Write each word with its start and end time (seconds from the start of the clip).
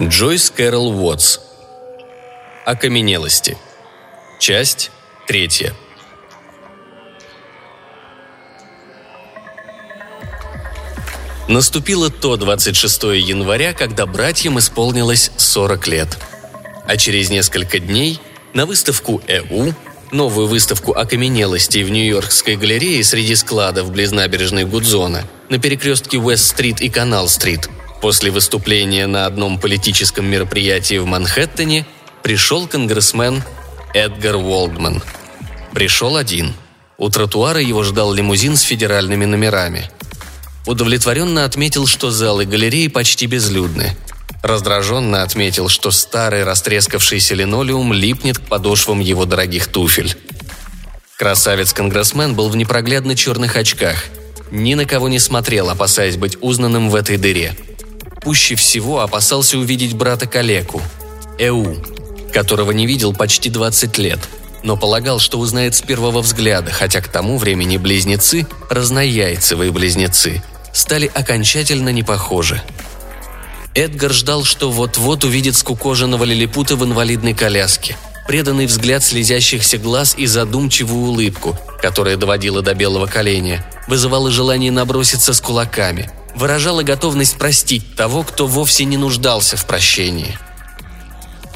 Джойс 0.00 0.50
Кэрол 0.50 0.88
Уотс. 1.04 1.38
Окаменелости. 2.64 3.58
Часть 4.40 4.90
третья. 5.26 5.74
Наступило 11.46 12.08
то 12.08 12.36
26 12.38 13.02
января, 13.02 13.74
когда 13.74 14.06
братьям 14.06 14.58
исполнилось 14.58 15.30
40 15.36 15.86
лет. 15.88 16.18
А 16.86 16.96
через 16.96 17.28
несколько 17.28 17.78
дней 17.78 18.18
на 18.54 18.64
выставку 18.64 19.20
ЭУ, 19.26 19.74
новую 20.10 20.46
выставку 20.46 20.92
окаменелостей 20.92 21.84
в 21.84 21.90
Нью-Йоркской 21.90 22.56
галерее 22.56 23.04
среди 23.04 23.34
складов 23.34 23.92
близ 23.92 24.10
набережной 24.10 24.64
Гудзона, 24.64 25.24
на 25.50 25.58
перекрестке 25.58 26.16
Уэст-стрит 26.16 26.80
и 26.80 26.88
Канал-стрит– 26.88 27.68
После 28.02 28.32
выступления 28.32 29.06
на 29.06 29.26
одном 29.26 29.60
политическом 29.60 30.26
мероприятии 30.26 30.98
в 30.98 31.06
Манхэттене 31.06 31.86
пришел 32.24 32.66
конгрессмен 32.66 33.44
Эдгар 33.94 34.34
Уолдман. 34.34 35.00
Пришел 35.72 36.16
один. 36.16 36.52
У 36.98 37.10
тротуара 37.10 37.60
его 37.60 37.84
ждал 37.84 38.12
лимузин 38.12 38.56
с 38.56 38.62
федеральными 38.62 39.24
номерами. 39.24 39.88
Удовлетворенно 40.66 41.44
отметил, 41.44 41.86
что 41.86 42.10
залы 42.10 42.44
галереи 42.44 42.88
почти 42.88 43.26
безлюдны. 43.26 43.96
Раздраженно 44.42 45.22
отметил, 45.22 45.68
что 45.68 45.92
старый 45.92 46.42
растрескавшийся 46.42 47.36
линолеум 47.36 47.92
липнет 47.92 48.38
к 48.40 48.42
подошвам 48.42 48.98
его 48.98 49.26
дорогих 49.26 49.68
туфель. 49.68 50.16
Красавец-конгрессмен 51.18 52.34
был 52.34 52.48
в 52.48 52.56
непроглядно 52.56 53.14
черных 53.14 53.54
очках. 53.54 54.06
Ни 54.50 54.74
на 54.74 54.86
кого 54.86 55.08
не 55.08 55.20
смотрел, 55.20 55.70
опасаясь 55.70 56.16
быть 56.16 56.36
узнанным 56.40 56.90
в 56.90 56.96
этой 56.96 57.16
дыре– 57.16 57.56
пуще 58.22 58.54
всего 58.54 59.00
опасался 59.00 59.58
увидеть 59.58 59.94
брата 59.94 60.26
Калеку, 60.26 60.80
Эу, 61.38 61.76
которого 62.32 62.70
не 62.72 62.86
видел 62.86 63.12
почти 63.12 63.50
20 63.50 63.98
лет, 63.98 64.20
но 64.62 64.76
полагал, 64.76 65.18
что 65.18 65.38
узнает 65.38 65.74
с 65.74 65.80
первого 65.80 66.20
взгляда, 66.20 66.70
хотя 66.70 67.00
к 67.00 67.08
тому 67.08 67.38
времени 67.38 67.76
близнецы, 67.76 68.46
разнояйцевые 68.70 69.72
близнецы, 69.72 70.42
стали 70.72 71.10
окончательно 71.12 71.90
не 71.90 72.02
похожи. 72.02 72.62
Эдгар 73.74 74.12
ждал, 74.12 74.44
что 74.44 74.70
вот-вот 74.70 75.24
увидит 75.24 75.56
скукоженного 75.56 76.24
лилипута 76.24 76.76
в 76.76 76.84
инвалидной 76.84 77.34
коляске, 77.34 77.96
преданный 78.26 78.66
взгляд 78.66 79.02
слезящихся 79.02 79.78
глаз 79.78 80.14
и 80.16 80.26
задумчивую 80.26 81.08
улыбку, 81.08 81.58
которая 81.80 82.16
доводила 82.16 82.62
до 82.62 82.74
белого 82.74 83.06
коленя, 83.06 83.64
вызывала 83.88 84.30
желание 84.30 84.70
наброситься 84.70 85.34
с 85.34 85.40
кулаками– 85.40 86.10
выражала 86.34 86.82
готовность 86.82 87.36
простить 87.36 87.94
того, 87.94 88.22
кто 88.22 88.46
вовсе 88.46 88.84
не 88.84 88.96
нуждался 88.96 89.56
в 89.56 89.64
прощении. 89.64 90.38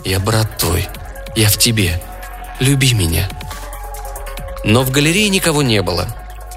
«Я 0.04 0.20
брат 0.20 0.58
твой, 0.58 0.88
я 1.34 1.48
в 1.48 1.58
тебе. 1.58 2.00
Люби 2.60 2.94
меня». 2.94 3.28
Но 4.64 4.82
в 4.82 4.90
галерее 4.90 5.28
никого 5.28 5.62
не 5.62 5.82
было. 5.82 6.06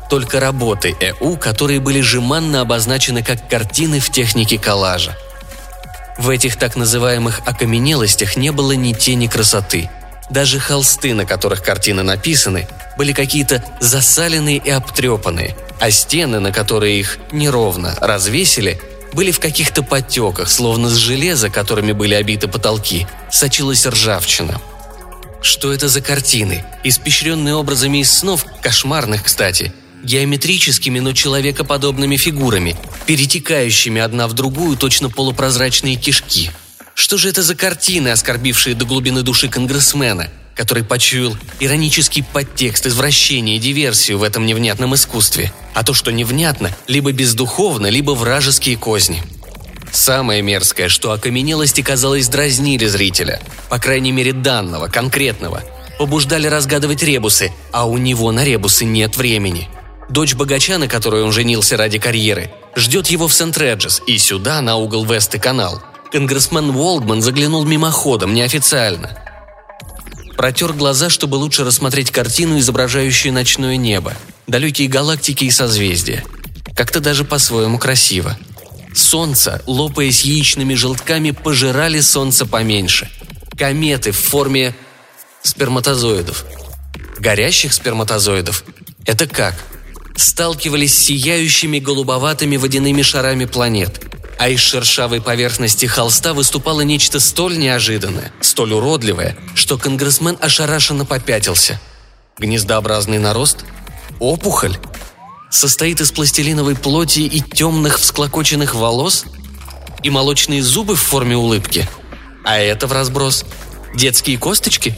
Только 0.10 0.40
работы 0.40 0.96
ЭУ, 1.00 1.38
которые 1.38 1.80
были 1.80 2.02
жеманно 2.02 2.62
обозначены 2.62 3.24
как 3.24 3.48
картины 3.48 4.00
в 4.00 4.10
технике 4.10 4.58
коллажа. 4.58 5.16
В 6.18 6.30
этих 6.30 6.58
так 6.58 6.76
называемых 6.76 7.42
окаменелостях 7.46 8.36
не 8.36 8.52
было 8.52 8.72
ни 8.72 8.94
тени 8.94 9.28
красоты. 9.28 9.90
Даже 10.32 10.60
холсты, 10.60 11.14
на 11.14 11.26
которых 11.26 11.64
картины 11.64 12.02
написаны, 12.04 12.68
были 12.98 13.14
какие-то 13.14 13.64
засаленные 13.80 14.58
и 14.58 14.70
обтрепанные– 14.70 15.56
а 15.80 15.92
стены, 15.92 16.40
на 16.40 16.52
которые 16.52 17.00
их 17.00 17.18
неровно 17.32 17.96
развесили, 18.02 18.80
были 19.14 19.32
в 19.32 19.40
каких-то 19.40 19.82
потеках, 19.82 20.50
словно 20.50 20.90
с 20.90 20.96
железа, 20.96 21.50
которыми 21.50 21.94
были 21.94 22.14
обиты 22.14 22.48
потолки, 22.48 23.08
сочилась 23.32 23.86
ржавчина. 23.86 24.62
Что 25.42 25.72
это 25.72 25.88
за 25.88 26.02
картины, 26.02 26.66
испещренные 26.84 27.56
образами 27.56 28.00
из 28.00 28.12
снов, 28.12 28.46
кошмарных, 28.62 29.24
кстати, 29.24 29.74
геометрическими, 30.04 31.00
но 31.00 31.14
человекоподобными 31.14 32.18
фигурами, 32.18 32.76
перетекающими 33.06 34.02
одна 34.02 34.28
в 34.28 34.34
другую 34.34 34.78
точно 34.78 35.10
полупрозрачные 35.10 35.96
кишки. 35.96 36.52
Что 36.94 37.18
же 37.18 37.30
это 37.30 37.42
за 37.42 37.56
картины, 37.56 38.10
оскорбившие 38.10 38.76
до 38.76 38.86
глубины 38.86 39.22
души 39.22 39.48
конгрессмена, 39.48 40.30
который 40.60 40.84
почуял 40.84 41.38
иронический 41.62 42.22
подтекст, 42.22 42.86
извращение, 42.86 43.60
диверсию 43.60 44.18
в 44.18 44.24
этом 44.24 44.46
невнятном 44.46 44.94
искусстве. 44.94 45.54
А 45.74 45.86
то, 45.86 45.94
что 45.94 46.12
невнятно, 46.12 46.76
либо 46.86 47.14
бездуховно, 47.14 47.88
либо 47.88 48.12
вражеские 48.12 48.76
козни. 48.76 49.24
Самое 49.94 50.42
мерзкое, 50.42 50.90
что 50.90 51.14
окаменелости, 51.14 51.80
казалось, 51.80 52.28
дразнили 52.28 52.88
зрителя. 52.88 53.40
По 53.70 53.80
крайней 53.80 54.12
мере, 54.12 54.34
данного, 54.34 54.88
конкретного. 54.88 55.64
Побуждали 55.98 56.48
разгадывать 56.48 57.04
ребусы, 57.04 57.54
а 57.72 57.88
у 57.88 57.98
него 57.98 58.34
на 58.34 58.44
ребусы 58.44 58.84
нет 58.84 59.16
времени. 59.16 59.70
Дочь 60.10 60.34
богача, 60.34 60.78
на 60.78 60.90
которой 60.90 61.24
он 61.24 61.32
женился 61.32 61.78
ради 61.78 62.00
карьеры, 62.00 62.52
ждет 62.76 63.08
его 63.08 63.30
в 63.30 63.34
Сент-Реджес 63.34 64.02
и 64.08 64.18
сюда, 64.18 64.60
на 64.60 64.76
угол 64.76 65.06
Вест 65.06 65.34
и 65.36 65.40
канал. 65.40 65.82
Конгрессмен 66.12 66.72
Уолдман 66.72 67.22
заглянул 67.22 67.64
мимоходом, 67.64 68.34
неофициально– 68.34 69.24
Протер 70.40 70.72
глаза, 70.72 71.10
чтобы 71.10 71.36
лучше 71.36 71.66
рассмотреть 71.66 72.12
картину, 72.12 72.60
изображающую 72.60 73.34
ночное 73.34 73.76
небо, 73.76 74.14
далекие 74.48 74.88
галактики 74.88 75.44
и 75.44 75.52
созвездия. 75.52 76.24
Как-то 76.78 77.02
даже 77.02 77.26
по-своему 77.26 77.78
красиво. 77.78 78.38
Солнце, 78.96 79.62
лопаясь 79.68 80.24
яичными 80.24 80.76
желтками, 80.76 81.32
пожирали 81.32 82.00
солнце 82.00 82.46
поменьше. 82.46 83.10
Кометы 83.58 84.14
в 84.14 84.18
форме 84.18 84.74
сперматозоидов. 85.44 86.46
Горящих 87.18 87.74
сперматозоидов. 87.74 88.64
Это 89.06 89.28
как? 89.28 89.56
Сталкивались 90.16 90.98
с 90.98 91.04
сияющими 91.04 91.80
голубоватыми 91.80 92.56
водяными 92.56 93.02
шарами 93.02 93.44
планет– 93.44 94.02
а 94.40 94.48
из 94.48 94.62
шершавой 94.62 95.20
поверхности 95.20 95.86
холста 95.86 96.34
выступало 96.34 96.80
нечто 96.80 97.20
столь 97.20 97.58
неожиданное, 97.58 98.32
столь 98.40 98.72
уродливое, 98.72 99.38
что 99.54 99.78
конгрессмен 99.78 100.38
ошарашенно 100.40 101.04
попятился. 101.04 101.78
Гнездообразный 102.38 103.20
нарост? 103.20 103.66
Опухоль? 104.22 104.78
Состоит 105.52 106.00
из 106.00 106.14
пластилиновой 106.14 106.78
плоти 106.78 107.20
и 107.20 107.42
темных 107.42 108.00
всклокоченных 108.00 108.76
волос? 108.76 109.26
И 110.04 110.10
молочные 110.10 110.64
зубы 110.64 110.96
в 110.96 111.02
форме 111.02 111.36
улыбки? 111.36 111.86
А 112.46 112.58
это 112.58 112.88
в 112.88 112.94
разброс? 112.94 113.44
Детские 113.94 114.38
косточки? 114.38 114.98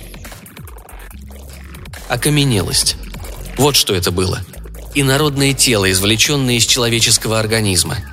Окаменелость. 2.10 2.96
Вот 3.58 3.76
что 3.76 3.96
это 3.96 4.12
было. 4.12 4.42
Инородное 4.94 5.54
тело, 5.54 5.92
извлеченное 5.92 6.58
из 6.58 6.66
человеческого 6.68 7.40
организма– 7.40 7.98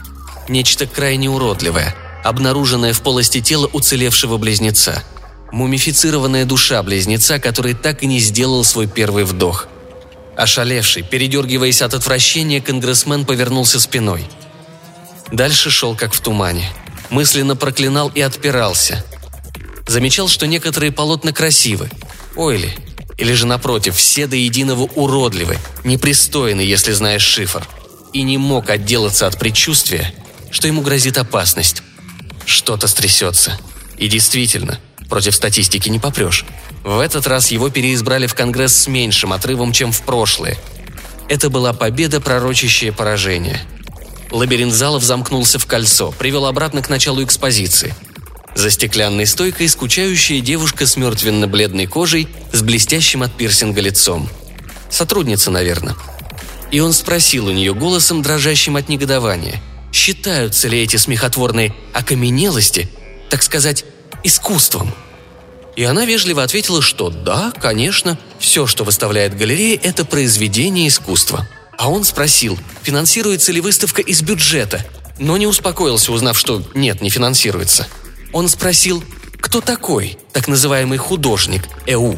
Нечто 0.49 0.87
крайне 0.87 1.29
уродливое, 1.29 1.95
обнаруженное 2.25 2.95
в 2.95 3.03
полости 3.03 3.41
тела 3.41 3.69
уцелевшего 3.73 4.39
близнеца. 4.39 5.05
Мумифицированная 5.53 6.47
душа 6.47 6.83
близнеца, 6.83 7.39
который 7.39 7.75
так 7.75 8.03
и 8.03 8.07
не 8.07 8.19
сделал 8.19 8.65
свой 8.65 8.87
первый 8.87 9.25
вдох. 9.25 9.69
Ошалевший, 10.37 11.03
передергиваясь 11.03 11.83
от 11.83 11.95
отвращения, 11.95 12.61
конгрессмен 12.61 13.27
повернулся 13.27 13.79
спиной. 13.81 14.25
Дальше 15.33 15.71
шел 15.71 15.95
как 15.95 16.15
в 16.15 16.21
тумане. 16.21 16.71
Мысленно 17.11 17.57
проклинал 17.57 18.11
и 18.15 18.21
отпирался. 18.21 19.05
Замечал, 19.87 20.29
что 20.29 20.47
некоторые 20.47 20.93
полотна 20.93 21.33
красивы. 21.33 21.91
Ой 22.37 22.57
ли, 22.59 22.75
или 23.17 23.33
же 23.33 23.47
напротив, 23.47 23.97
все 23.97 24.27
до 24.27 24.37
единого 24.37 24.83
уродливы, 24.83 25.59
непристойны, 25.85 26.61
если 26.61 26.93
знаешь 26.93 27.23
шифр. 27.23 27.67
И 28.13 28.23
не 28.23 28.39
мог 28.39 28.71
отделаться 28.71 29.27
от 29.27 29.39
предчувствия, 29.39 30.15
что 30.51 30.67
ему 30.67 30.83
грозит 30.83 31.19
опасность. 31.19 31.83
Что-то 32.47 32.89
стрясется. 32.89 33.59
И 33.99 34.09
действительно, 34.09 34.79
против 35.09 35.35
статистики 35.35 35.89
не 35.89 35.99
попрешь. 35.99 36.45
В 36.85 36.99
этот 37.01 37.27
раз 37.27 37.51
его 37.51 37.69
переизбрали 37.71 38.27
в 38.27 38.35
Конгресс 38.35 38.75
с 38.75 38.87
меньшим 38.87 39.33
отрывом, 39.33 39.73
чем 39.73 39.93
в 39.93 40.03
прошлые. 40.03 40.57
Это 41.29 41.51
была 41.51 41.73
победа, 41.73 42.21
пророчащая 42.21 42.93
поражение. 42.93 43.61
Лабиринт 44.31 44.73
залов 44.73 45.03
замкнулся 45.03 45.59
в 45.59 45.67
кольцо, 45.67 46.13
привел 46.13 46.47
обратно 46.47 46.83
к 46.83 46.89
началу 46.89 47.23
экспозиции. 47.23 47.95
За 48.55 48.71
стеклянной 48.71 49.27
стойкой 49.27 49.69
скучающая 49.69 50.41
девушка 50.41 50.87
с 50.87 50.97
мертвенно-бледной 50.97 51.87
кожей 51.87 52.29
с 52.53 52.63
блестящим 52.63 53.23
от 53.23 53.33
пирсинга 53.33 53.81
лицом. 53.81 54.29
Сотрудница, 54.91 55.51
наверное. 55.51 55.97
И 56.71 56.81
он 56.81 56.93
спросил 56.93 57.47
у 57.47 57.53
нее 57.53 57.75
голосом, 57.75 58.23
дрожащим 58.23 58.77
от 58.77 58.89
негодования– 58.89 59.61
считаются 59.99 60.69
ли 60.69 60.81
эти 60.81 60.97
смехотворные 60.97 61.75
окаменелости, 61.93 62.89
так 63.31 63.43
сказать, 63.43 63.85
искусством. 64.23 64.95
И 65.75 65.83
она 65.83 66.05
вежливо 66.05 66.45
ответила, 66.45 66.81
что 66.81 67.11
да, 67.11 67.53
конечно, 67.61 68.17
все, 68.39 68.67
что 68.67 68.85
выставляет 68.85 69.37
галерея, 69.37 69.79
это 69.83 70.05
произведение 70.05 70.87
искусства. 70.89 71.49
А 71.77 71.91
он 71.91 72.05
спросил, 72.05 72.59
финансируется 72.83 73.51
ли 73.53 73.61
выставка 73.61 74.01
из 74.01 74.23
бюджета, 74.23 74.85
но 75.19 75.37
не 75.37 75.49
успокоился, 75.49 76.13
узнав, 76.13 76.39
что 76.39 76.63
нет, 76.75 77.01
не 77.01 77.11
финансируется. 77.11 77.89
Он 78.33 78.49
спросил, 78.49 79.03
кто 79.41 79.61
такой, 79.61 80.17
так 80.33 80.47
называемый 80.47 80.99
художник, 80.99 81.65
Эу. 81.87 82.17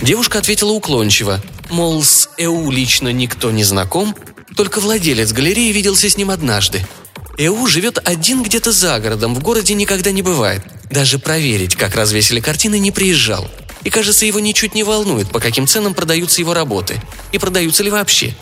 Девушка 0.00 0.38
ответила 0.38 0.72
уклончиво, 0.72 1.40
мол, 1.70 2.02
с 2.02 2.28
Эу 2.38 2.70
лично 2.70 3.08
никто 3.12 3.50
не 3.52 3.62
знаком, 3.62 4.14
только 4.58 4.80
владелец 4.80 5.30
галереи 5.30 5.70
виделся 5.70 6.10
с 6.10 6.16
ним 6.16 6.30
однажды. 6.30 6.84
Эу 7.36 7.64
живет 7.68 8.00
один 8.04 8.42
где-то 8.42 8.72
за 8.72 8.98
городом, 8.98 9.32
в 9.36 9.38
городе 9.40 9.72
никогда 9.74 10.10
не 10.10 10.20
бывает. 10.20 10.64
Даже 10.90 11.20
проверить, 11.20 11.76
как 11.76 11.94
развесили 11.94 12.40
картины, 12.40 12.80
не 12.80 12.90
приезжал. 12.90 13.48
И, 13.84 13.90
кажется, 13.90 14.26
его 14.26 14.40
ничуть 14.40 14.74
не 14.74 14.82
волнует, 14.82 15.30
по 15.30 15.38
каким 15.38 15.68
ценам 15.68 15.94
продаются 15.94 16.40
его 16.40 16.54
работы. 16.54 17.00
И 17.30 17.38
продаются 17.38 17.84
ли 17.84 17.90
вообще. 17.90 18.34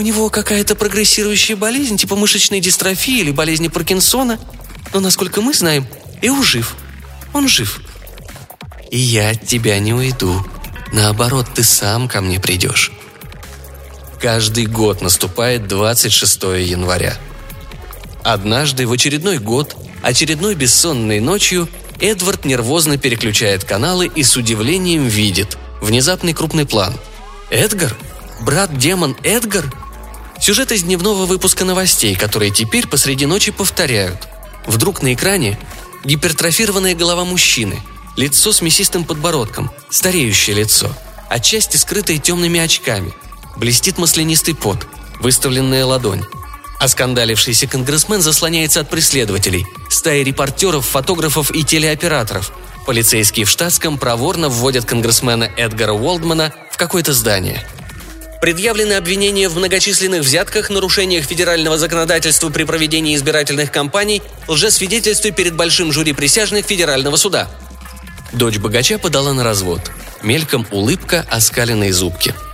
У 0.00 0.02
него 0.02 0.30
какая-то 0.30 0.74
прогрессирующая 0.74 1.54
болезнь, 1.54 1.96
типа 1.96 2.16
мышечной 2.16 2.58
дистрофии 2.58 3.20
или 3.20 3.30
болезни 3.30 3.68
Паркинсона. 3.68 4.40
Но, 4.92 4.98
насколько 4.98 5.42
мы 5.42 5.54
знаем, 5.54 5.86
Эу 6.22 6.42
жив. 6.42 6.74
Он 7.32 7.46
жив. 7.46 7.80
И 8.90 8.98
я 8.98 9.30
от 9.30 9.46
тебя 9.46 9.78
не 9.78 9.94
уйду. 9.94 10.44
Наоборот, 10.92 11.46
ты 11.54 11.62
сам 11.62 12.08
ко 12.08 12.20
мне 12.20 12.40
придешь. 12.40 12.90
Каждый 14.20 14.66
год 14.66 15.02
наступает 15.02 15.68
26 15.68 16.42
января. 16.42 17.16
Однажды, 18.24 18.86
в 18.86 18.92
очередной 18.92 19.38
год, 19.38 19.76
очередной 20.02 20.54
бессонной 20.54 21.20
ночью, 21.20 21.68
Эдвард 22.00 22.44
нервозно 22.44 22.98
переключает 22.98 23.64
каналы 23.64 24.10
и 24.12 24.22
с 24.22 24.36
удивлением 24.36 25.06
видит 25.06 25.58
внезапный 25.80 26.32
крупный 26.32 26.66
план. 26.66 26.94
«Эдгар? 27.50 27.94
Брат-демон 28.40 29.16
Эдгар?» 29.22 29.72
Сюжет 30.40 30.72
из 30.72 30.82
дневного 30.82 31.24
выпуска 31.24 31.64
новостей, 31.64 32.14
которые 32.14 32.50
теперь 32.50 32.86
посреди 32.86 33.26
ночи 33.26 33.52
повторяют. 33.52 34.28
Вдруг 34.66 35.02
на 35.02 35.14
экране 35.14 35.58
гипертрофированная 36.04 36.94
голова 36.94 37.24
мужчины, 37.24 37.80
лицо 38.16 38.52
с 38.52 38.60
мясистым 38.60 39.04
подбородком, 39.04 39.70
стареющее 39.88 40.56
лицо, 40.56 40.90
отчасти 41.28 41.76
скрытое 41.76 42.18
темными 42.18 42.60
очками– 42.60 43.12
Блестит 43.56 43.96
маслянистый 43.98 44.54
пот, 44.54 44.86
выставленная 45.20 45.84
ладонь. 45.84 46.22
Оскандалившийся 46.78 47.66
конгрессмен 47.66 48.20
заслоняется 48.20 48.80
от 48.80 48.90
преследователей, 48.90 49.66
стаи 49.88 50.22
репортеров, 50.22 50.86
фотографов 50.86 51.50
и 51.54 51.64
телеоператоров. 51.64 52.52
Полицейские 52.84 53.46
в 53.46 53.50
штатском 53.50 53.98
проворно 53.98 54.48
вводят 54.48 54.84
конгрессмена 54.84 55.50
Эдгара 55.56 55.92
Уолдмана 55.92 56.52
в 56.70 56.76
какое-то 56.76 57.14
здание. 57.14 57.66
Предъявлены 58.42 58.92
обвинения 58.92 59.48
в 59.48 59.56
многочисленных 59.56 60.20
взятках, 60.20 60.68
нарушениях 60.68 61.24
федерального 61.24 61.78
законодательства 61.78 62.50
при 62.50 62.64
проведении 62.64 63.16
избирательных 63.16 63.72
кампаний, 63.72 64.22
лжесвидетельстве 64.46 65.32
перед 65.32 65.56
большим 65.56 65.90
жюри 65.90 66.12
присяжных 66.12 66.66
федерального 66.66 67.16
суда. 67.16 67.48
Дочь 68.32 68.58
богача 68.58 68.98
подала 68.98 69.32
на 69.32 69.42
развод. 69.42 69.90
Мельком 70.22 70.66
улыбка, 70.70 71.26
оскаленные 71.30 71.94
зубки– 71.94 72.34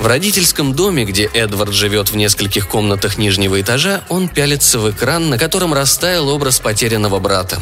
в 0.00 0.06
родительском 0.06 0.74
доме, 0.74 1.04
где 1.04 1.24
Эдвард 1.24 1.72
живет 1.72 2.10
в 2.10 2.16
нескольких 2.16 2.68
комнатах 2.68 3.18
нижнего 3.18 3.60
этажа, 3.60 4.02
он 4.08 4.28
пялится 4.28 4.78
в 4.78 4.90
экран, 4.90 5.30
на 5.30 5.38
котором 5.38 5.72
растаял 5.72 6.28
образ 6.28 6.60
потерянного 6.60 7.18
брата, 7.18 7.60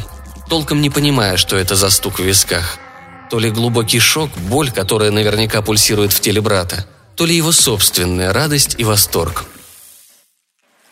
толком 0.48 0.80
не 0.80 0.90
понимая, 0.90 1.36
что 1.36 1.56
это 1.56 1.76
за 1.76 1.90
стук 1.90 2.18
в 2.18 2.22
висках. 2.22 2.78
То 3.30 3.38
ли 3.38 3.50
глубокий 3.50 4.00
шок, 4.00 4.30
боль, 4.36 4.70
которая 4.70 5.10
наверняка 5.10 5.62
пульсирует 5.62 6.12
в 6.12 6.20
теле 6.20 6.40
брата, 6.40 6.86
то 7.14 7.26
ли 7.26 7.36
его 7.36 7.52
собственная 7.52 8.32
радость 8.32 8.76
и 8.78 8.84
восторг. 8.84 9.44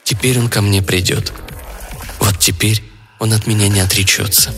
Теперь 0.04 0.38
он 0.38 0.48
ко 0.48 0.60
мне 0.60 0.82
придет. 0.82 1.32
Вот 2.20 2.38
теперь 2.38 2.82
он 3.18 3.32
от 3.32 3.46
меня 3.46 3.68
не 3.68 3.80
отречется. 3.80 4.54